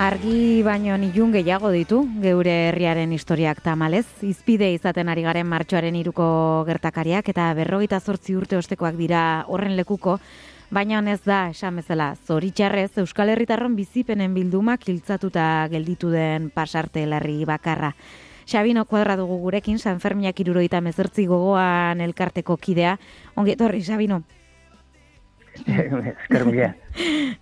Argi 0.00 0.62
baino 0.64 0.94
ilun 0.96 1.34
gehiago 1.34 1.68
ditu 1.74 1.98
geure 2.22 2.52
herriaren 2.70 3.10
historiak 3.12 3.58
tamalez, 3.60 4.06
izpide 4.24 4.70
izaten 4.72 5.10
ari 5.12 5.26
garen 5.26 5.44
martxoaren 5.44 5.98
iruko 5.98 6.24
gertakariak 6.64 7.28
eta 7.28 7.50
berrogeita 7.58 7.98
zortzi 8.00 8.32
urte 8.32 8.56
ostekoak 8.56 8.96
dira 8.96 9.44
horren 9.52 9.76
lekuko, 9.76 10.16
baina 10.72 11.02
honez 11.02 11.20
da, 11.26 11.50
esan 11.52 11.82
bezala, 11.82 12.14
zoritxarrez 12.24 12.96
Euskal 13.04 13.34
Herritarron 13.34 13.76
bizipenen 13.76 14.32
bildumak 14.32 14.88
hiltzatuta 14.88 15.68
gelditu 15.68 16.08
den 16.08 16.48
pasarte 16.48 17.04
larri 17.04 17.44
bakarra. 17.44 17.92
Xabino 18.48 18.86
kuadra 18.88 19.20
dugu 19.20 19.36
gurekin, 19.44 19.78
San 19.78 20.00
Fermiak 20.00 20.40
iruroita 20.40 20.80
mezertzi 20.80 21.28
gogoan 21.28 22.00
elkarteko 22.00 22.56
kidea. 22.56 22.96
Ongi 23.36 23.52
etorri, 23.52 23.84
Xabino. 23.84 24.22
Esker 26.14 26.46
mila. 26.46 26.74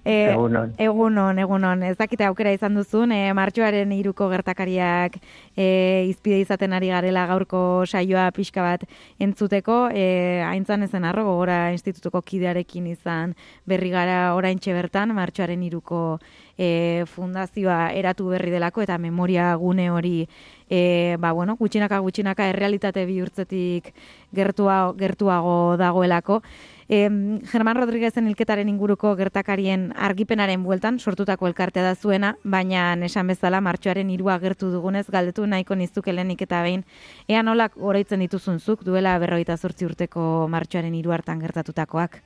E, 0.04 0.28
egunon. 0.32 0.74
Egunon, 0.80 1.38
egunon. 1.40 1.82
Ez 1.88 1.94
dakite 1.96 2.26
aukera 2.26 2.52
izan 2.52 2.74
duzun, 2.76 3.12
e, 3.16 3.32
martxoaren 3.36 3.90
iruko 3.96 4.28
gertakariak 4.28 5.16
e, 5.56 6.04
izpide 6.10 6.42
izaten 6.42 6.74
ari 6.76 6.90
garela 6.92 7.24
gaurko 7.28 7.60
saioa 7.88 8.26
pixka 8.36 8.64
bat 8.64 8.84
entzuteko. 9.24 9.78
E, 9.92 10.42
Aintzan 10.44 10.84
ezen 10.84 11.08
arro, 11.08 11.24
gora 11.30 11.72
institutuko 11.72 12.20
kidearekin 12.22 12.90
izan 12.92 13.34
berri 13.68 13.90
gara 13.92 14.34
orain 14.36 14.60
bertan 14.60 15.14
martxoaren 15.16 15.62
iruko 15.64 16.18
e, 16.58 17.04
fundazioa 17.06 17.92
eratu 17.94 18.28
berri 18.28 18.50
delako 18.50 18.82
eta 18.82 18.98
memoria 18.98 19.54
gune 19.56 19.90
hori 19.90 20.28
e, 20.68 21.16
ba, 21.18 21.32
bueno, 21.32 21.56
gutxinaka 21.56 21.98
gutxinaka 21.98 22.48
errealitate 22.48 23.04
bihurtzetik 23.06 23.92
gertua, 24.32 24.94
gertuago 24.98 25.76
dagoelako. 25.76 26.42
E, 26.88 27.04
German 27.50 27.76
Rodríguezen 27.76 28.28
hilketaren 28.28 28.68
inguruko 28.68 29.14
gertakarien 29.16 29.90
argipenaren 29.96 30.62
bueltan 30.64 30.98
sortutako 30.98 31.46
elkartea 31.50 31.82
da 31.84 31.94
zuena, 31.94 32.36
baina 32.44 32.94
esan 33.04 33.28
bezala 33.28 33.60
martxoaren 33.60 34.10
irua 34.10 34.38
gertu 34.38 34.70
dugunez 34.72 35.06
galdetu 35.10 35.46
nahiko 35.46 35.76
nizukelenik 35.76 36.42
eta 36.48 36.62
behin 36.62 36.84
ea 37.28 37.42
nolak 37.42 37.76
oroitzen 37.76 38.24
dituzunzuk 38.24 38.84
duela 38.84 39.18
berroita 39.18 39.56
zortzi 39.56 39.84
urteko 39.84 40.48
martxoaren 40.48 40.94
iru 40.94 41.12
hartan 41.12 41.40
gertatutakoak? 41.44 42.22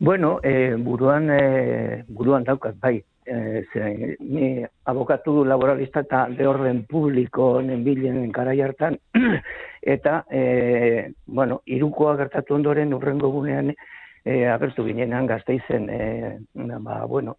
Bueno, 0.00 0.38
e, 0.42 0.76
buruan, 0.76 1.28
e, 1.28 2.04
buruan 2.08 2.44
daukat, 2.44 2.78
bai, 2.80 3.02
e, 3.26 3.64
ze, 3.72 4.16
ni 4.20 4.64
abokatu 4.84 5.44
laboralista 5.44 6.00
eta 6.06 6.26
de 6.28 6.46
orden 6.48 6.84
publiko 6.88 7.60
nenbilen 7.62 8.32
karai 8.32 8.60
hartan, 8.60 8.98
eta, 9.94 10.24
e, 10.30 11.12
bueno, 11.26 11.60
irukoa 11.66 12.16
gertatu 12.20 12.54
ondoren 12.54 12.94
urrengo 12.94 13.30
gunean 13.30 13.72
e, 13.72 14.46
agertu 14.46 14.84
ginenan 14.86 15.26
gazteizen, 15.26 15.88
e, 15.90 16.38
ba, 16.54 17.04
bueno, 17.06 17.36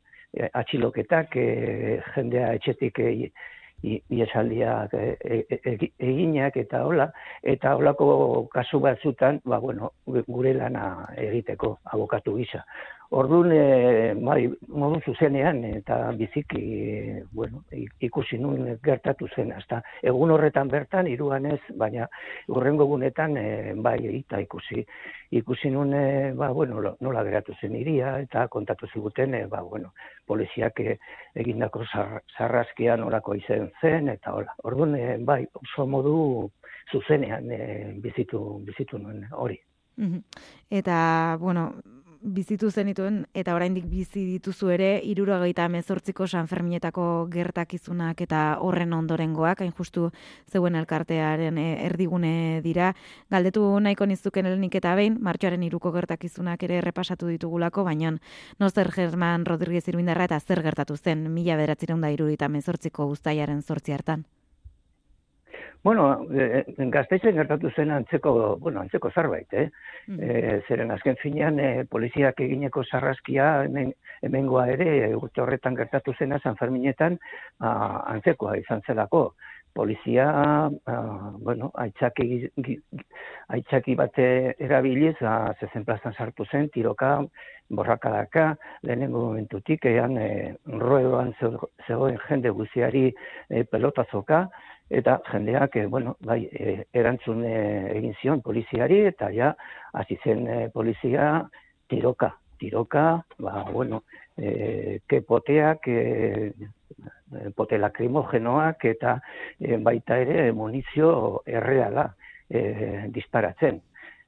atxiloketak, 0.53 1.35
e, 1.35 1.99
jendea 2.15 2.53
etxetik 2.59 2.99
e, 2.99 3.31
iesaldiak 3.83 4.93
e, 4.93 5.17
e, 5.19 5.57
e, 5.57 5.91
eginak 5.99 6.57
eta 6.61 6.85
hola, 6.85 7.09
eta 7.43 7.75
holako 7.75 8.47
kasu 8.53 8.79
batzutan, 8.79 9.41
ba, 9.45 9.59
bueno, 9.59 9.91
gure 10.05 10.53
lana 10.53 11.07
egiteko 11.17 11.77
abokatu 11.93 12.35
gisa. 12.37 12.65
Orduan, 13.11 13.51
e, 13.51 14.13
bai, 14.23 14.45
modu 14.71 15.01
zuzenean 15.03 15.57
eta 15.67 15.97
biziki, 16.15 16.61
bueno, 17.35 17.65
ikusi 18.07 18.37
nun 18.39 18.77
gertatu 18.85 19.27
zen, 19.35 19.51
hasta 19.51 19.81
egun 20.01 20.31
horretan 20.31 20.71
bertan, 20.71 21.09
iruan 21.11 21.49
ez, 21.51 21.59
baina 21.75 22.07
urrengo 22.47 22.87
gunetan, 22.87 23.35
e, 23.35 23.73
bai, 23.75 23.97
eta 24.13 24.39
ikusi, 24.39 24.85
ikusi 25.41 25.73
nun, 25.75 25.91
e, 25.93 26.31
ba, 26.39 26.53
bueno, 26.55 26.79
nola 27.01 27.25
geratu 27.27 27.57
zen 27.59 27.75
iria, 27.75 28.13
eta 28.23 28.47
kontatu 28.47 28.87
ziguten, 28.93 29.35
e, 29.35 29.45
ba, 29.51 29.59
bueno, 29.59 29.91
poliziak 30.31 30.79
e, 30.79 30.97
egindako 31.43 31.85
sarraskian 31.91 33.03
orako 33.03 33.35
izen 33.39 33.69
zen, 33.81 34.09
eta 34.15 34.35
hola. 34.37 34.55
Orduan, 34.67 34.95
e, 34.95 35.17
bai, 35.27 35.43
oso 35.61 35.87
modu 35.87 36.15
zuzenean 36.91 37.51
e, 37.51 37.63
bizitu, 38.03 38.41
bizitu 38.67 38.99
nuen 39.01 39.25
hori. 39.31 39.59
Eta, 40.81 40.97
bueno, 41.39 41.69
bizitu 42.21 42.69
zenituen 42.69 43.25
eta 43.33 43.55
oraindik 43.55 43.85
bizi 43.89 44.23
dituzu 44.27 44.69
ere 44.73 44.89
irurogeita 45.03 45.67
mezortziko 45.73 46.27
San 46.27 46.47
Ferminetako 46.47 47.27
gertakizunak 47.33 48.21
eta 48.21 48.41
horren 48.61 48.93
ondorengoak, 48.93 49.61
hain 49.61 49.73
justu 49.77 50.09
zeuen 50.51 50.75
elkartearen 50.75 51.57
eh, 51.57 51.85
erdigune 51.87 52.61
dira. 52.63 52.93
Galdetu 53.31 53.63
nahiko 53.79 54.05
nizuken 54.05 54.45
helenik 54.45 54.75
eta 54.81 54.93
behin, 54.95 55.17
martxoaren 55.21 55.63
iruko 55.63 55.91
gertakizunak 55.91 56.63
ere 56.63 56.77
errepasatu 56.81 57.31
ditugulako, 57.33 57.83
baina 57.83 58.13
no 58.59 58.69
zer 58.69 58.91
German 58.95 59.45
Rodríguez 59.45 59.87
Irmindarra 59.87 60.29
eta 60.29 60.39
zer 60.39 60.61
gertatu 60.61 60.97
zen 60.97 61.27
mila 61.33 61.57
beratzireunda 61.57 62.11
irurogeita 62.13 62.49
mezortziko 62.49 63.09
guztaiaren 63.13 63.61
zortzi 63.61 63.97
hartan. 63.97 64.25
Bueno, 65.83 66.27
e, 66.29 66.63
gazteizen 66.93 67.35
gertatu 67.35 67.71
zen 67.75 67.89
antzeko, 67.91 68.57
bueno, 68.61 68.83
antzeko 68.83 69.09
zarbait, 69.09 69.53
eh? 69.57 69.69
Mm. 70.07 70.19
E, 70.21 70.59
zeren 70.67 70.91
azken 70.93 71.17
finean, 71.17 71.57
e, 71.59 71.85
poliziak 71.89 72.43
egineko 72.45 72.83
sarraskia 72.85 73.47
hemen, 73.65 73.89
hemengoa 74.21 74.67
ere, 74.75 74.91
urte 75.17 75.41
horretan 75.41 75.79
gertatu 75.79 76.13
zena 76.19 76.37
San 76.43 76.59
Ferminetan, 76.59 77.17
a, 77.59 77.71
antzekoa 78.13 78.59
izan 78.61 78.85
zelako. 78.85 79.31
Polizia, 79.73 80.25
a, 80.85 80.95
bueno, 81.39 81.71
aitzaki, 81.79 82.43
aitzaki 83.55 83.95
bate 83.95 84.25
erabiliz, 84.59 85.15
a, 85.23 85.55
zezen 85.59 85.85
plazan 85.87 86.13
sartu 86.13 86.45
zen, 86.51 86.67
tiroka, 86.75 87.15
borrakadaka, 87.71 88.51
lehenengo 88.83 89.23
momentutik, 89.29 89.87
ean, 89.89 90.17
e, 90.19 90.57
roedoan 90.83 91.31
zegoen 91.87 92.19
jende 92.27 92.51
guziari 92.53 93.07
e, 93.09 93.63
pelotazoka, 93.63 94.49
eta 94.91 95.21
jendeak, 95.31 95.75
e, 95.75 95.85
bueno, 95.87 96.17
bai, 96.27 96.43
e, 96.51 96.85
erantzun 96.93 97.45
e, 97.47 97.55
egin 97.95 98.15
zion 98.21 98.41
poliziari, 98.43 98.99
eta 99.07 99.31
ja, 99.31 99.53
hasi 99.95 100.17
zen 100.23 100.47
e, 100.47 100.57
polizia 100.73 101.47
tiroka, 101.87 102.33
tiroka, 102.59 103.05
ba, 103.39 103.63
bueno, 103.71 104.03
e, 104.35 104.99
ke 105.07 105.21
poteak, 105.27 105.87
e, 105.87 106.51
pote 107.55 107.79
lakrimogenoak, 107.79 108.83
eta 108.91 109.15
e, 109.59 109.77
baita 109.79 110.19
ere 110.19 110.51
munizio 110.51 111.13
erreala 111.47 112.09
e, 112.49 113.07
disparatzen. 113.15 113.79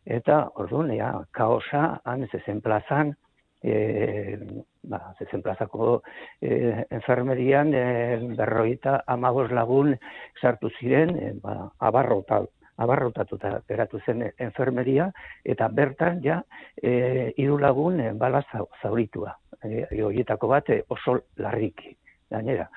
Eta, 0.04 0.40
orduan, 0.60 0.96
ja, 0.96 1.12
kaosa, 1.36 2.00
han 2.08 2.24
ez 2.24 2.32
ezen 2.40 2.64
plazan, 2.64 3.14
e, 3.64 4.38
ba, 4.84 5.00
zezen 5.18 5.42
plazako 5.42 6.02
e, 6.42 6.86
enfermerian 6.92 7.74
e, 7.74 7.86
berroita 8.38 9.04
amagos 9.08 9.50
lagun 9.52 9.96
sartu 10.42 10.70
ziren, 10.80 11.16
e, 11.16 11.32
ba, 11.42 11.72
abarrota, 11.80 12.44
abarrotatuta 12.84 13.62
geratu 13.70 14.02
zen 14.06 14.26
enfermeria, 14.38 15.10
eta 15.46 15.70
bertan 15.70 16.20
ja 16.24 16.42
e, 16.82 17.32
iru 17.38 17.58
lagun 17.62 18.00
e, 18.02 18.12
bala 18.14 18.44
zauritua. 18.82 19.38
E, 19.64 19.88
horietako 20.04 20.52
bat 20.52 20.70
oso 20.90 21.22
larriki, 21.38 21.96
gainera. 22.30 22.68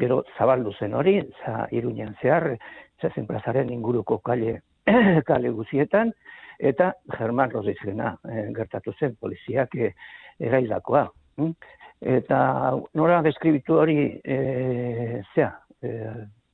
Gero 0.00 0.22
zabaldu 0.38 0.72
zen 0.80 0.94
hori, 0.96 1.18
za 1.44 1.66
iruñan 1.70 2.16
zehar, 2.22 2.56
zezen 3.00 3.26
plazaren 3.26 3.70
inguruko 3.70 4.18
kale, 4.24 4.62
kale 5.28 5.50
guzietan, 5.52 6.14
eta 6.62 6.92
German 7.16 7.50
Rodizena 7.50 8.14
e, 8.22 8.46
gertatu 8.56 8.94
zen 8.98 9.16
poliziak 9.20 9.74
e, 9.74 9.92
erailakoa. 10.40 11.08
Hm? 11.40 11.50
Eta 12.14 12.38
nora 12.98 13.20
deskribitu 13.22 13.78
hori 13.82 13.96
e, 14.22 14.38
zea, 15.34 15.50
e, 15.82 15.92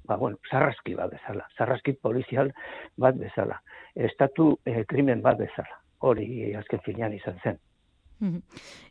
ba, 0.08 0.16
bueno, 0.16 0.41
zarraski 0.50 0.96
bat 0.96 1.12
bezala, 1.12 1.46
zarraski 1.56 1.94
polizial 2.02 2.52
bat 2.96 3.16
bezala, 3.20 3.60
estatu 3.94 4.54
e, 4.64 4.82
krimen 4.88 5.22
bat 5.24 5.38
bezala, 5.41 5.80
hori 6.00 6.54
azken 6.56 6.84
finean 6.84 7.16
izan 7.16 7.40
zen. 7.44 7.60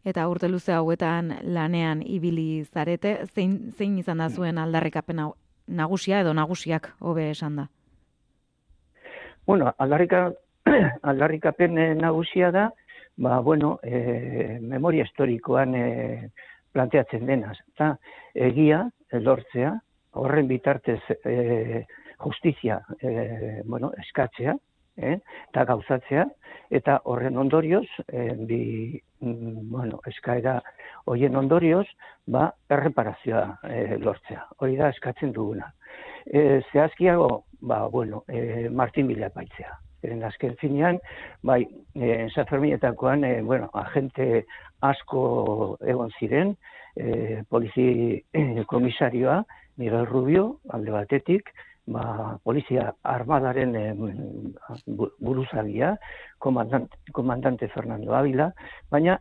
Eta 0.08 0.24
urte 0.32 0.48
luze 0.48 0.72
hauetan 0.72 1.34
lanean 1.44 2.02
ibili 2.06 2.64
zarete, 2.64 3.18
zein, 3.34 3.74
zein 3.76 3.98
izan 4.00 4.24
da 4.24 4.30
zuen 4.30 4.58
aldarrikapen 4.58 5.20
nagusia 5.68 6.22
edo 6.24 6.34
nagusiak 6.34 6.94
hobe 7.00 7.30
esan 7.34 7.58
da? 7.60 7.68
Bueno, 9.48 9.74
aldarrika, 9.78 10.32
aldarrikapen 11.10 11.78
nagusia 12.00 12.52
da, 12.52 12.70
ba, 13.18 13.40
bueno, 13.40 13.80
e, 13.84 14.60
memoria 14.62 15.06
historikoan 15.08 15.76
e, 15.76 16.30
planteatzen 16.74 17.26
denaz. 17.26 17.58
Eta 17.74 17.96
egia, 18.50 18.84
lortzea, 19.24 19.74
horren 20.18 20.48
bitartez 20.50 21.02
e, 21.24 21.86
justizia 22.24 22.82
e, 23.02 23.62
bueno, 23.66 23.92
eskatzea, 24.06 24.56
e, 24.98 25.16
eta 25.50 25.66
gauzatzea, 25.70 26.26
eta 26.74 27.00
horren 27.06 27.38
ondorioz, 27.38 27.88
e, 28.08 28.28
bi, 28.50 28.62
mm, 29.22 29.68
bueno, 29.72 30.02
eskaera 30.10 30.60
horien 31.06 31.38
ondorioz, 31.40 31.86
ba, 32.28 32.50
erreparazioa 32.70 33.48
e, 33.70 33.98
lortzea. 34.04 34.48
Hori 34.60 34.78
da 34.78 34.92
eskatzen 34.94 35.34
duguna. 35.34 35.72
E, 36.26 36.62
zehazkiago, 36.72 37.44
ba, 37.62 37.86
bueno, 37.88 38.24
e, 38.28 38.70
Martin 38.70 39.08
Bila 39.08 39.32
baitzea 39.34 39.78
Zeren 40.02 40.24
azken 40.24 40.56
finean, 40.62 41.00
bai, 41.42 41.64
e, 41.96 42.28
San 42.34 42.48
Ferminetakoan, 42.50 43.24
e, 43.24 43.42
bueno, 43.42 43.70
agente 43.74 44.46
asko 44.86 45.78
egon 45.82 46.12
ziren, 46.20 46.56
e, 46.96 47.44
polizi 47.50 48.24
komisarioa, 48.74 49.44
Miguel 49.78 50.06
Rubio, 50.10 50.60
alde 50.74 50.94
batetik, 50.94 51.50
ba, 51.88 52.38
polizia 52.44 52.92
armadaren 53.04 53.76
e, 53.76 53.86
buruzagia, 55.20 55.96
komandante, 56.38 56.98
komandante 57.12 57.70
Fernando 57.74 58.14
Ávila, 58.16 58.52
baina 58.92 59.18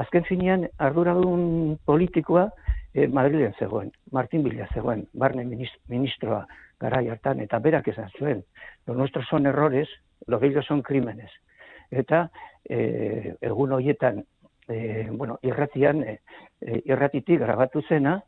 azken 0.00 0.26
finean 0.28 0.66
arduradun 0.78 1.76
politikoa 1.86 2.48
e, 2.94 3.06
Madrilen 3.06 3.54
zegoen, 3.58 3.92
Martin 4.12 4.42
Villa 4.46 4.66
zegoen, 4.74 5.06
barne 5.12 5.44
ministroa 5.46 6.46
garai 6.80 7.08
hartan, 7.08 7.40
eta 7.44 7.60
berak 7.60 7.88
esan 7.92 8.10
zuen, 8.18 8.44
lo 8.86 8.94
nuestro 8.94 9.22
son 9.22 9.46
errores, 9.46 9.88
lo 10.26 10.38
bello 10.38 10.62
son 10.62 10.82
crímenes. 10.82 11.30
Eta 11.90 12.30
e, 12.64 13.36
egun 13.40 13.72
horietan, 13.72 14.24
e, 14.68 15.08
bueno, 15.10 15.38
irratian, 15.42 16.02
e, 16.02 16.20
irratitik 16.84 17.40
grabatu 17.40 17.82
zena, 17.88 18.22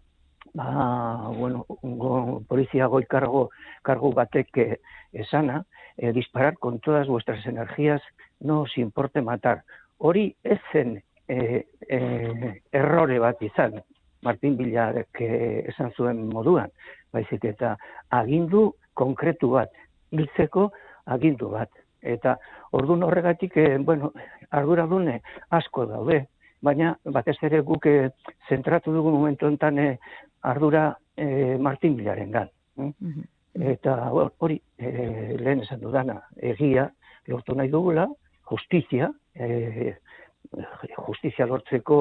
ba, 0.54 1.31
bueno, 1.32 1.64
go, 1.82 2.43
polizia 2.49 2.87
goi 2.87 3.04
kargo, 3.06 3.49
kargo 3.82 4.12
batek 4.12 4.58
e, 4.58 4.69
esana, 5.12 5.64
e, 5.96 6.12
disparar 6.12 6.58
con 6.58 6.81
todas 6.81 7.08
vuestras 7.08 7.46
energías, 7.46 8.02
no 8.40 8.62
os 8.62 8.76
importe 8.76 9.22
matar. 9.22 9.62
Hori 9.98 10.34
ez 10.43 10.60
zen 10.72 10.98
e, 11.28 11.66
e, 11.88 11.98
errore 12.72 13.19
bat 13.22 13.40
izan, 13.43 13.81
Martin 14.22 14.56
Bilarek 14.56 15.19
esan 15.66 15.90
zuen 15.96 16.28
moduan, 16.31 16.70
baizik 17.12 17.44
eta 17.44 17.76
agindu 18.11 18.73
konkretu 18.94 19.53
bat, 19.56 19.70
hiltzeko 20.12 20.70
agindu 21.06 21.50
bat. 21.53 21.70
Eta 22.03 22.37
ordun 22.73 23.03
horregatik, 23.06 23.56
e, 23.56 23.79
bueno, 23.79 24.12
arduradune 24.50 25.20
asko 25.50 25.87
daude, 25.87 26.25
baina 26.62 26.97
batez 27.05 27.37
ere 27.43 27.61
guk 27.67 27.87
eh, 27.87 28.11
zentratu 28.49 28.94
dugu 28.94 29.11
momentu 29.11 29.47
enten 29.50 29.79
e, 29.79 29.88
ardura 30.43 30.93
e, 31.17 31.56
Martin 31.59 31.97
Bilaren 31.97 32.31
gan. 32.31 32.50
Mm 32.76 33.31
Eta 33.53 34.08
hori, 34.41 34.55
e, 34.81 34.88
lehen 35.37 35.61
esan 35.61 35.82
dudana, 35.82 36.15
egia 36.41 36.87
lortu 37.29 37.53
nahi 37.53 37.69
dugula, 37.69 38.06
justizia, 38.49 39.11
e, 39.37 39.93
justizia 40.97 41.44
lortzeko 41.50 41.99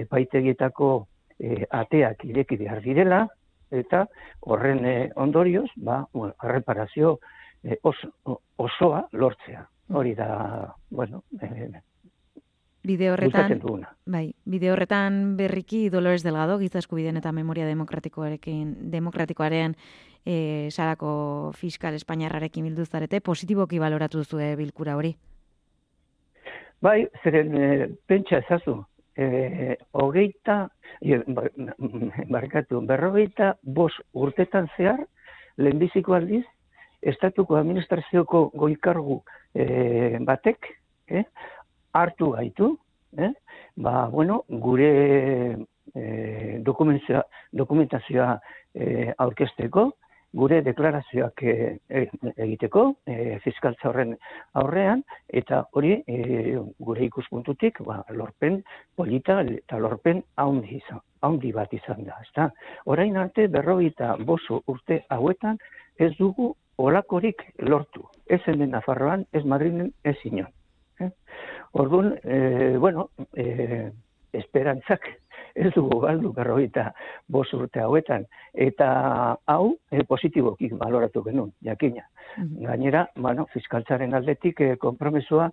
epaitegietako 0.00 0.88
e, 1.36 1.66
ateak 1.68 2.24
ireki 2.24 2.56
behar 2.62 2.80
direla, 2.80 3.18
eta 3.74 4.04
horren 4.40 4.84
e, 4.86 4.96
ondorioz, 5.16 5.68
ba, 5.76 6.04
bueno, 6.12 6.34
reparazio 6.42 7.18
e, 7.62 7.78
osoa 7.82 9.06
lortzea. 9.12 9.66
Hori 9.92 10.14
da, 10.16 10.74
bueno, 10.90 11.24
e, 11.40 11.68
Bide 12.84 13.08
horretan, 13.08 13.62
bai, 14.04 14.34
bide 14.44 14.68
horretan 14.68 15.38
berriki 15.38 15.86
Dolores 15.88 16.20
Delgado, 16.22 16.58
gizasku 16.60 16.98
biden 16.98 17.16
eta 17.16 17.30
memoria 17.32 17.64
demokratikoarekin, 17.64 18.74
demokratikoaren 18.92 19.72
e, 20.20 20.68
salako 20.68 21.52
fiskal 21.56 21.96
espainiarrarekin 21.96 22.66
bilduzarete, 22.68 23.22
positiboki 23.24 23.80
baloratu 23.80 24.20
zuen 24.24 24.52
bilkura 24.60 24.98
hori? 25.00 25.14
Bai, 26.84 27.06
zeren 27.22 27.56
e, 27.56 27.88
pentsa 28.04 28.42
ezazu, 28.44 28.82
e, 29.16 29.78
hogeita, 29.96 30.66
barkatu, 32.30 32.80
berrogeita 32.86 33.56
bos 33.62 33.92
urtetan 34.12 34.68
zehar, 34.76 35.00
lehenbiziko 35.56 36.14
aldiz, 36.16 36.44
estatuko 37.04 37.56
administrazioko 37.56 38.50
goikargu 38.56 39.22
e, 39.54 40.18
batek, 40.24 40.70
e, 41.08 41.24
hartu 41.92 42.30
gaitu, 42.36 42.78
e, 43.18 43.30
ba, 43.76 44.06
bueno, 44.10 44.44
gure 44.48 44.90
e, 45.94 46.60
dokumentazioa 46.64 48.40
e, 48.74 49.12
aurkesteko, 49.18 49.92
gure 50.34 50.60
deklarazioak 50.66 51.42
e, 51.46 51.54
egiteko 52.34 52.84
e, 53.06 53.38
fiskaltza 53.44 53.88
horren 53.90 54.14
aurrean 54.60 55.04
eta 55.28 55.62
hori 55.72 55.96
e, 56.06 56.58
gure 56.78 57.06
ikuspuntutik 57.06 57.80
ba, 57.86 58.02
lorpen 58.10 58.62
polita 58.96 59.40
eta 59.46 59.78
lorpen 59.78 60.22
haundi 60.42 60.80
izan 60.82 61.02
haundi 61.24 61.52
bat 61.56 61.72
izan 61.72 62.04
da, 62.04 62.18
ezta? 62.20 62.50
Orain 62.90 63.16
arte 63.16 63.46
berrogeita 63.48 64.14
boso 64.28 64.60
urte 64.68 65.00
hauetan 65.14 65.58
ez 65.96 66.12
dugu 66.18 66.52
olakorik 66.76 67.42
lortu. 67.58 68.04
Ez 68.26 68.40
hemen 68.50 68.74
Nafarroan, 68.74 69.24
ez 69.32 69.44
Madriden, 69.44 69.92
ez 70.04 70.16
inon. 70.24 70.50
Eh? 71.00 71.10
Orduan, 71.80 72.14
e, 72.22 72.76
bueno, 72.78 73.08
e, 73.32 73.90
esperantzak 74.34 75.06
ez 75.54 75.70
dugu 75.74 76.00
galdu 76.02 76.32
berroita 76.34 76.90
bos 77.28 77.46
urte 77.54 77.80
hauetan. 77.80 78.26
Eta 78.52 78.88
hau, 79.46 79.74
e, 79.90 80.02
positiboki 80.04 80.70
baloratu 80.74 81.22
genuen, 81.24 81.52
jakina. 81.62 82.06
Mhm. 82.36 82.64
Gainera, 82.66 83.08
bueno, 83.16 83.46
fiskaltzaren 83.52 84.14
aldetik 84.14 84.60
e, 84.60 84.76
kompromesua 84.76 85.50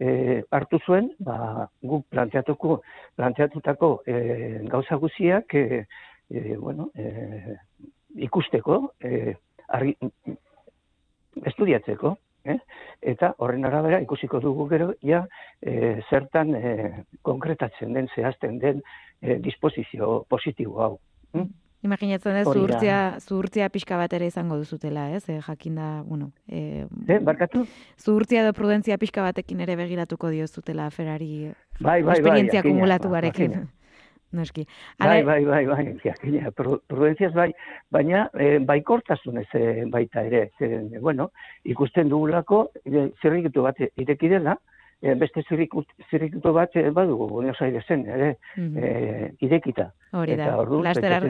e, 0.00 0.42
hartu 0.50 0.80
zuen, 0.86 1.12
ba, 1.20 1.68
guk 1.82 2.06
planteatuko, 2.10 2.80
planteatutako 3.16 3.92
e, 4.06 4.16
gauza 4.72 4.96
guziak, 4.96 5.54
e, 5.54 5.84
e, 6.30 6.56
bueno, 6.56 6.90
e, 6.96 7.56
ikusteko, 8.26 8.80
e, 9.00 9.36
argi, 9.68 9.96
estudiatzeko, 11.48 12.16
eh? 12.44 12.58
eta 13.14 13.34
horren 13.38 13.64
arabera 13.64 14.00
ikusiko 14.02 14.40
dugu 14.40 14.68
gero 14.68 14.92
ja 15.02 15.24
e, 15.60 16.00
zertan 16.10 16.54
e, 16.54 17.04
konkretatzen 17.22 17.92
den 17.92 18.08
zehazten 18.14 18.58
den 18.58 18.82
e, 19.20 19.38
disposizio 19.38 20.24
positibo 20.28 20.82
hau. 20.82 20.94
Hm? 21.32 21.50
Imaginatzen 21.82 22.36
ez, 22.38 22.44
zuhurtzia, 22.46 22.98
zuhurtzia 23.18 23.66
pixka 23.74 23.96
bat 23.98 24.12
ere 24.14 24.28
izango 24.30 24.54
duzutela, 24.60 25.08
ez? 25.16 25.24
E, 25.26 25.40
jakinda, 25.42 26.04
bueno... 26.06 26.30
E, 26.46 26.86
eh, 27.08 27.18
barkatu? 27.18 27.64
Zuhurtzia 27.98 28.44
edo 28.44 28.52
prudentzia 28.54 28.98
pixka 29.02 29.24
batekin 29.26 29.64
ere 29.64 29.74
begiratuko 29.80 30.30
diozutela 30.30 30.86
ferari 30.94 31.50
bai, 31.80 31.98
bai, 31.98 32.02
bai, 32.06 32.18
esperientzia 32.20 32.62
kumulatu 32.62 33.10
barekin. 33.10 33.64
Noski. 34.32 34.66
Bai, 34.98 35.22
bai, 35.22 35.44
bai, 35.44 35.62
bai, 35.72 35.86
jakina, 36.02 36.50
prudentziaz 36.56 37.32
bai, 37.36 37.50
baina 37.92 38.26
e, 38.34 38.58
baikortasunez 38.68 39.48
e, 39.58 39.64
baita 39.92 40.24
ere, 40.28 40.46
zer, 40.58 40.78
bueno, 41.00 41.30
ikusten 41.64 42.08
dugulako, 42.12 42.66
e, 42.84 43.10
zerrikitu 43.22 43.66
bat 43.66 43.80
ireki 43.84 44.32
dela, 44.32 44.56
e, 45.02 45.14
beste 45.20 45.44
zirrikutu 45.48 46.54
bat 46.56 46.76
e, 46.76 46.88
badugu, 46.90 47.28
Buenos 47.28 47.60
Airesen, 47.60 48.06
ere, 48.08 48.36
mm 48.56 48.68
-hmm. 48.68 48.84
e, 48.84 49.32
idekita. 49.46 49.90
Hori 50.12 50.36
da, 50.36 50.44
Eta 50.44 50.58
ordu, 50.58 50.82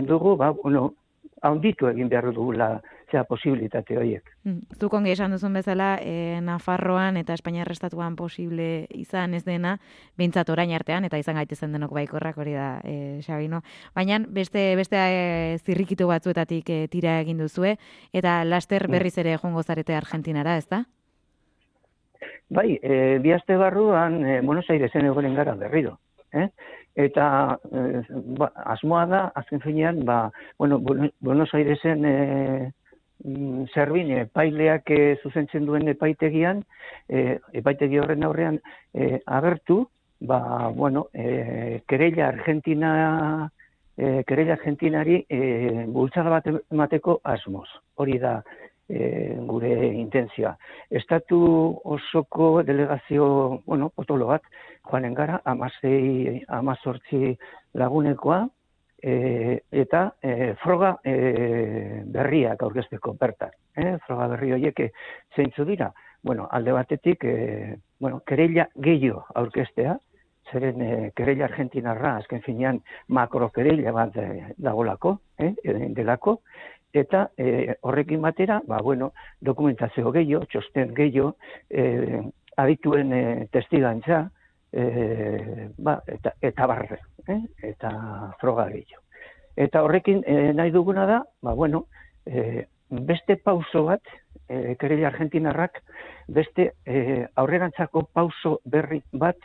dugu, 0.07 0.37
ba, 0.37 0.53
bueno, 0.53 0.93
haunditu 1.43 1.89
egin 1.91 2.09
behar 2.09 2.31
dugu 2.33 2.53
la, 2.57 2.77
zea 3.13 3.25
posibilitate 3.29 3.97
horiek. 3.99 4.31
Mm. 4.45 4.79
Zuk 4.81 4.95
ongi 4.97 5.13
esan 5.13 5.35
duzun 5.35 5.53
bezala, 5.59 5.95
e, 6.01 6.41
Nafarroan 6.45 7.19
eta 7.21 7.37
Espainia 7.37 7.67
Restatuan 7.69 8.17
posible 8.17 8.87
izan 8.97 9.37
ez 9.37 9.43
dena, 9.45 9.77
bintzat 10.19 10.49
orain 10.55 10.73
artean, 10.75 11.05
eta 11.09 11.21
izan 11.21 11.39
gaitezen 11.41 11.77
denok 11.77 11.93
baikorrak 11.99 12.39
hori 12.41 12.57
da, 12.57 12.71
e, 12.85 13.21
Xabino. 13.27 13.63
Baina 13.95 14.23
beste, 14.29 14.65
beste 14.81 14.97
e, 15.03 15.59
zirrikitu 15.61 16.09
batzuetatik 16.09 16.73
e, 16.73 16.81
tira 16.93 17.19
egin 17.21 17.45
duzue, 17.45 17.77
eta 18.13 18.41
laster 18.49 18.89
mm. 18.89 18.97
berriz 18.97 19.17
ere 19.23 19.37
jongo 19.37 19.63
zarete 19.63 19.97
Argentinara, 19.99 20.57
ez 20.57 20.69
da? 20.73 20.85
Bai, 22.53 22.79
e, 22.83 23.19
bi 23.23 23.33
barruan 23.59 24.25
e, 24.25 24.41
Buenos 24.41 24.69
Airesen 24.71 25.07
egoren 25.07 25.35
gara 25.35 25.55
berriro. 25.55 25.99
Eh? 26.33 26.49
Eta 27.07 27.59
e, 27.73 28.03
ba, 28.39 28.51
asmoa 28.75 29.07
da, 29.09 29.23
azken 29.35 29.61
finean, 29.61 30.05
ba, 30.05 30.31
bueno, 30.59 30.81
Buenos 31.21 31.53
Airesen 31.55 32.05
e, 32.05 32.73
zerbin 33.75 34.11
epaileak 34.19 34.91
e, 34.91 35.01
zuzentzen 35.23 35.67
duen 35.69 35.89
epaitegian, 35.93 36.63
e, 37.09 37.39
epaitegi 37.61 38.01
horren 38.01 38.25
aurrean 38.29 38.61
e, 38.93 39.21
agertu, 39.27 39.87
ba, 40.21 40.69
bueno, 40.75 41.07
e, 41.13 41.81
kereila 41.89 42.29
Argentina, 42.29 43.51
e, 43.97 44.23
kereila 44.29 44.59
Argentinari 44.59 45.23
e, 45.29 45.87
bultzada 45.89 46.31
bat 46.31 46.51
emateko 46.53 47.21
asmoz. 47.25 47.69
Hori 47.97 48.19
da, 48.19 48.41
e, 48.93 49.37
gure 49.49 49.73
intentzioa. 49.97 50.53
Estatu 50.91 51.41
osoko 51.97 52.63
delegazio, 52.67 53.63
bueno, 53.67 53.91
potolo 53.97 54.29
bat, 54.29 54.45
joanen 54.91 55.15
gara, 55.17 55.41
amazei, 55.45 56.43
amazortzi 56.61 57.33
lagunekoa, 57.81 58.45
e, 59.03 59.63
eta 59.73 60.05
e, 60.23 60.55
froga 60.63 60.95
e, 61.05 61.17
berriak 62.15 62.63
aurkezteko 62.63 63.17
bertan. 63.21 63.57
E, 63.75 63.97
froga 64.07 64.29
berri 64.35 64.53
horiek 64.59 64.87
zeintzu 65.35 65.67
dira. 65.69 65.91
Bueno, 66.23 66.47
alde 66.53 66.73
batetik, 66.77 67.25
e, 67.25 67.77
bueno, 67.99 68.21
kereila 68.27 68.69
gehiago 68.79 69.25
aurkeztea, 69.35 69.97
zeren 70.53 70.83
e, 70.85 70.93
kereila 71.17 71.49
argentinarra, 71.49 72.17
azken 72.21 72.45
finean, 72.45 72.79
makro 73.09 73.49
kereila 73.55 73.95
bat 73.97 74.15
dagolako, 74.59 75.17
eh, 75.39 75.55
delako, 75.97 76.41
eta 76.93 77.31
e, 77.37 77.75
horrekin 77.81 78.21
batera, 78.23 78.61
ba, 78.69 78.79
bueno, 78.83 79.13
dokumentazio 79.41 80.13
gehiago, 80.13 80.47
txosten 80.53 80.95
gehiago, 80.95 81.37
e, 81.71 82.21
adituen 82.61 83.13
e, 83.13 83.23
testigantza, 83.53 84.27
e, 84.73 85.69
ba, 85.79 85.99
eta, 86.07 86.35
eta 86.41 86.67
barre, 86.69 87.01
eh? 87.29 87.41
eta 87.73 87.93
froga 88.41 88.69
gehiago. 88.73 89.03
Eta 89.57 89.83
horrekin 89.85 90.23
e, 90.27 90.53
nahi 90.57 90.73
duguna 90.73 91.07
da, 91.09 91.23
ba, 91.43 91.55
bueno, 91.55 91.87
e, 92.27 92.67
beste 92.93 93.37
pauso 93.37 93.87
bat, 93.89 94.03
e, 94.49 94.77
kerele 94.81 95.07
argentinarrak, 95.09 95.81
beste 96.29 96.73
e, 96.85 97.25
aurrerantzako 97.37 98.07
pauso 98.13 98.59
berri 98.65 99.01
bat 99.13 99.39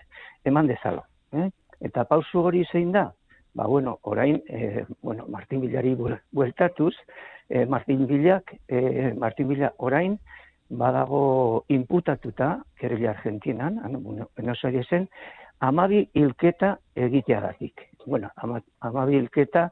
eman 0.46 0.68
dezalo. 0.68 1.06
Eh? 1.32 1.48
Eta 1.88 2.04
pauso 2.10 2.44
hori 2.48 2.64
zein 2.72 2.92
da, 2.92 3.12
ba, 3.58 3.66
bueno, 3.66 3.98
orain, 4.04 4.44
e, 4.48 4.86
bueno, 5.02 5.26
Martin 5.28 5.62
Villari 5.62 5.96
bueltatuz, 6.32 6.94
e, 7.50 7.66
Martin 7.66 8.06
Villak, 8.06 8.56
e, 8.68 9.14
Martin 9.18 9.48
Villa 9.48 9.74
orain, 9.78 10.20
badago 10.70 11.66
inputatuta, 11.68 12.64
kerele 12.78 13.08
argentinan, 13.10 13.82
bueno, 14.04 14.30
enosari 14.38 14.84
zen, 14.84 15.10
amabi 15.60 16.08
hilketa 16.14 16.78
egiteagatik. 16.96 17.82
Bueno, 18.06 18.30
ama, 18.36 18.62
amabi 18.80 19.18
hilketa, 19.18 19.72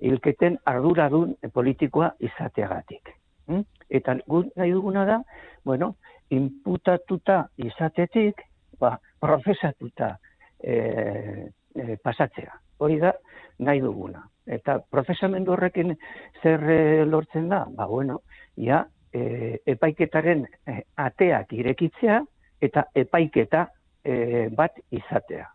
hilketen 0.00 0.56
arduradun 0.64 1.36
politikoa 1.52 2.14
izateagatik. 2.18 3.12
Hm? 3.48 3.64
Eta 3.90 4.16
gu 4.26 4.46
nahi 4.56 4.72
duguna 4.72 5.04
da, 5.04 5.22
bueno, 5.64 5.96
inputatuta 6.30 7.50
izatetik, 7.60 8.40
ba, 8.80 8.96
profesatuta 9.20 10.16
e, 10.62 11.50
e, 11.74 11.96
pasatzea. 12.02 12.62
Hori 12.78 12.98
da, 13.00 13.12
nahi 13.58 13.80
duguna. 13.80 14.22
Eta 14.46 14.78
profesamendu 14.92 15.54
horrekin 15.54 15.94
zer 16.42 16.62
e, 16.70 17.04
lortzen 17.08 17.48
da? 17.50 17.64
Ba, 17.76 17.86
bueno, 17.90 18.20
ja, 18.56 18.84
e, 19.12 19.58
epaiketaren 19.74 20.44
e, 20.46 20.78
ateak 21.02 21.52
irekitzea 21.56 22.20
eta 22.62 22.86
epaiketa 22.94 23.66
e, 24.04 24.48
bat 24.56 24.78
izatea. 24.90 25.48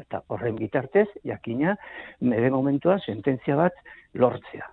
Eta 0.00 0.22
horren 0.30 0.56
bitartez, 0.56 1.08
jakina, 1.26 1.74
mede 2.20 2.50
momentua 2.54 2.98
sententzia 3.04 3.58
bat 3.58 3.76
lortzea. 4.14 4.70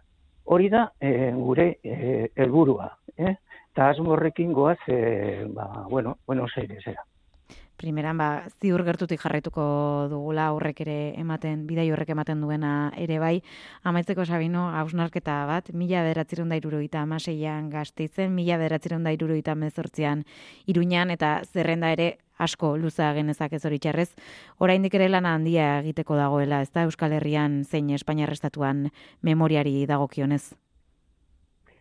Hori 0.54 0.70
da 0.72 0.86
e, 1.02 1.32
gure 1.36 1.68
helburua, 1.84 2.92
eh? 3.18 3.36
Eta 3.78 3.92
asmo 3.92 4.16
horrekin 4.16 4.54
goaz, 4.58 4.80
e, 4.88 5.44
ba, 5.54 5.68
bueno, 5.90 6.18
bueno, 6.26 6.48
zeire, 6.54 6.80
primeran 7.78 8.18
ba, 8.18 8.28
ziur 8.62 8.82
gertutik 8.84 9.22
jarraituko 9.22 9.64
dugula 10.12 10.48
aurrek 10.52 10.82
ere 10.84 10.98
ematen, 11.22 11.66
bidai 11.70 11.88
horrek 11.94 12.12
ematen 12.16 12.42
duena 12.42 12.92
ere 12.98 13.20
bai, 13.22 13.36
amaitzeko 13.88 14.26
sabino, 14.26 14.68
hausnarketa 14.80 15.38
bat, 15.50 15.72
mila 15.74 16.04
bederatzeron 16.08 16.50
da 16.50 16.58
iruroita 16.60 17.04
amaseian 17.06 17.70
gazteitzen, 17.70 18.34
mila 18.36 18.58
bederatzeron 18.58 19.06
da 19.06 19.14
iruroita 19.14 19.56
mezortzian 19.56 20.26
iruñan, 20.68 21.14
eta 21.14 21.42
zerrenda 21.46 21.92
ere 21.94 22.18
asko 22.38 22.76
luza 22.78 23.12
genezak 23.18 23.54
ez 23.58 23.64
hori 23.66 23.80
txarrez, 23.82 24.10
oraindik 24.62 24.98
ere 24.98 25.10
lana 25.10 25.36
handia 25.38 25.78
egiteko 25.82 26.18
dagoela, 26.18 26.62
ez 26.62 26.72
da 26.74 26.86
Euskal 26.90 27.14
Herrian 27.18 27.64
zein 27.66 27.90
Espainiar 27.94 28.34
Estatuan 28.34 28.88
memoriari 29.22 29.86
dagokionez? 29.90 30.56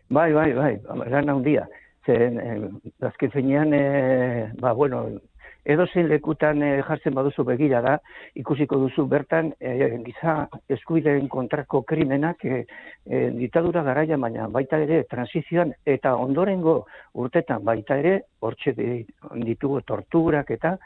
Bai, 0.09 0.31
bai, 0.33 0.53
bai, 0.55 0.73
lana 1.11 1.33
handia. 1.33 1.67
Zen, 2.07 2.37
eh, 2.39 2.69
azken 3.03 3.31
finean, 3.33 3.73
eh, 3.75 4.47
ba, 4.61 4.71
bueno, 4.71 5.19
edo 5.67 5.85
zein 5.91 6.07
lekutan 6.07 6.63
e, 6.63 6.69
jartzen 6.87 7.15
baduzu 7.17 7.43
begira 7.47 7.81
da, 7.83 7.97
ikusiko 8.39 8.79
duzu 8.85 9.05
bertan 9.11 9.51
e, 9.59 9.89
giza 10.05 10.37
eskubideen 10.77 11.27
kontrako 11.31 11.83
krimenak 11.89 12.45
e, 12.45 12.63
e, 13.05 13.19
ditadura 13.35 13.83
garaia, 13.83 14.17
baina 14.17 14.47
baita 14.53 14.79
ere 14.85 15.03
transizioan 15.11 15.75
eta 15.97 16.15
ondorengo 16.15 16.79
urtetan 17.19 17.67
baita 17.67 17.99
ere, 17.99 18.15
hortxe 18.39 18.73
ditugu 18.77 19.83
torturak 19.91 20.55
eta, 20.55 20.77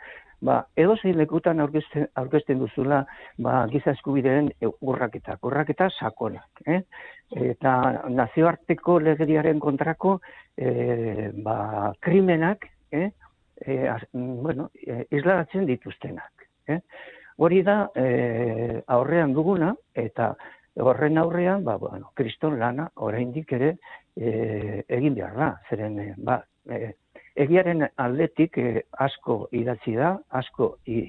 ba, 0.41 0.57
edo 0.75 0.97
zein 0.97 1.17
lekutan 1.19 1.61
aurkezten, 1.61 2.07
aurkezten 2.17 2.59
duzula 2.61 3.03
ba, 3.37 3.61
giza 3.71 3.93
eskubideen 3.93 4.49
urraketa, 4.81 5.37
urraketa 5.45 5.89
sakonak. 5.93 6.63
Eh? 6.65 6.81
Eta 7.53 7.73
nazioarteko 8.09 8.97
legediaren 9.05 9.61
kontrako 9.61 10.17
e, 10.57 11.29
ba, 11.45 11.91
krimenak, 12.01 12.65
eh? 12.91 13.11
E, 13.65 13.87
az, 13.89 14.01
bueno, 14.13 14.69
e, 14.73 15.05
islaratzen 15.11 15.65
dituztenak. 15.65 16.47
Eh? 16.67 16.79
Hori 17.37 17.61
da 17.63 17.89
e, 17.95 18.81
aurrean 18.87 19.33
duguna, 19.33 19.73
eta 19.95 20.33
horren 20.75 21.17
aurrean, 21.17 21.63
ba, 21.63 21.77
bueno, 21.77 22.11
kriston 22.15 22.57
lana 22.59 22.89
oraindik 22.95 23.51
ere 23.57 23.75
e, 24.15 24.83
egin 24.87 25.15
behar 25.15 25.37
da. 25.37 25.51
Zeren, 25.69 25.99
e, 25.99 26.13
ba, 26.17 26.41
e, 26.69 26.93
egiaren 27.35 27.87
aldetik 27.95 28.57
e, 28.57 28.85
asko 29.07 29.45
idatzi 29.57 29.95
da, 29.97 30.15
asko 30.41 30.75
i, 30.85 31.05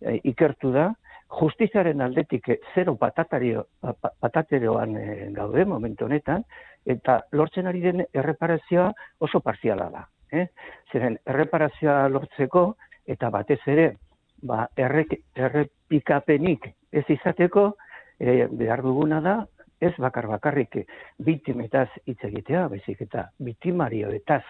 e, 0.00 0.18
ikertu 0.32 0.72
da, 0.74 0.90
justiziaren 1.34 2.00
aldetik 2.04 2.46
zero 2.74 2.94
patatario, 2.96 3.66
patateroan 4.20 4.96
e, 4.96 5.06
gaude 5.34 5.64
momentu 5.66 6.06
honetan, 6.06 6.44
eta 6.86 7.22
lortzen 7.32 7.66
ari 7.66 7.80
den 7.80 8.04
erreparazioa 8.12 8.92
oso 9.24 9.40
parziala 9.40 9.88
da 9.90 10.04
eh? 10.32 10.46
Zeren 10.92 11.18
erreparazioa 11.26 12.08
lortzeko 12.08 12.64
eta 13.06 13.30
batez 13.30 13.60
ere 13.66 13.94
ba 14.42 14.66
errek, 14.76 15.16
errepikapenik 15.34 16.68
ez 16.92 17.04
izateko 17.08 17.72
e, 18.18 18.46
behar 18.50 18.82
duguna 18.82 19.20
da 19.20 19.36
ez 19.80 19.92
bakar 19.98 20.26
bakarrik 20.30 20.76
biktimetaz 21.18 21.88
hitz 22.06 22.20
egitea, 22.24 22.68
baizik 22.68 23.00
eta 23.04 23.28
biktimarioetaz 23.38 24.42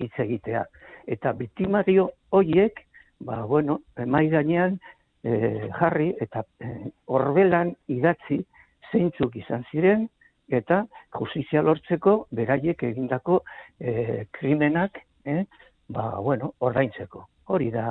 hitz 0.00 0.14
egitea 0.24 0.64
eta 1.06 1.32
biktimario 1.32 2.10
hoiek 2.30 2.80
ba 3.20 3.44
bueno, 3.46 3.80
mai 4.06 4.28
gainean 4.28 4.78
e, 5.22 5.68
jarri 5.78 6.12
eta 6.20 6.42
e, 6.60 6.90
horbelan 7.06 7.74
idatzi 7.88 8.42
zeintzuk 8.90 9.36
izan 9.36 9.64
ziren 9.70 10.08
eta 10.52 10.82
justizia 11.16 11.62
lortzeko 11.62 12.26
beraiek 12.34 12.82
egindako 12.90 13.42
e, 13.80 14.26
krimenak 14.32 14.98
eh? 15.24 15.46
ba, 15.88 16.18
bueno, 16.18 16.54
ordaintzeko. 16.58 17.26
Hori 17.44 17.70
da 17.70 17.86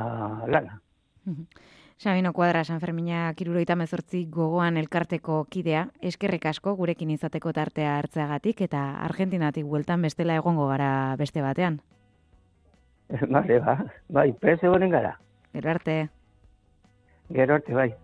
lana. 0.47 0.81
Sabino 2.01 2.33
Kuadra, 2.33 2.63
San 2.63 2.79
Fermina 2.79 3.31
Kiruroita 3.37 3.75
mezortzi 3.77 4.23
gogoan 4.25 4.77
elkarteko 4.77 5.43
kidea, 5.53 5.83
eskerrik 6.01 6.47
asko 6.49 6.73
gurekin 6.75 7.11
izateko 7.13 7.53
tartea 7.53 7.97
hartzeagatik 7.99 8.63
eta 8.65 8.81
Argentinatik 9.05 9.65
bueltan 9.65 10.01
bestela 10.01 10.35
egongo 10.41 10.67
gara 10.71 11.15
beste 11.19 11.43
batean. 11.45 11.81
Bale, 13.29 13.59
ba, 13.59 13.77
bai, 14.09 14.31
prese 14.33 14.67
gara. 14.89 15.19
Gero 15.53 15.69
arte. 15.69 16.09
Gero 17.29 17.53
arte, 17.55 17.73
bai. 17.73 17.93